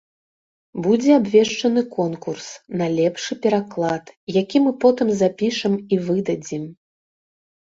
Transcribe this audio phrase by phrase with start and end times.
[0.85, 2.47] Будзе абвешчаны конкурс
[2.81, 4.05] на лепшы пераклад,
[4.41, 6.63] які мы потым запішам і выдадзім.